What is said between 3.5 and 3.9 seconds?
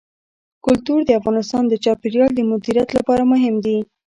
دي.